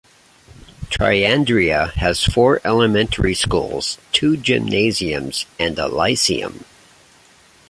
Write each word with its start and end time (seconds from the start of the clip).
Triandria 0.89 1.93
has 1.93 2.23
four 2.23 2.59
elementary 2.65 3.35
schools, 3.35 3.99
two 4.11 4.35
gymnasiums 4.35 5.45
and 5.59 5.77
a 5.77 5.85
lyceum. 5.87 6.65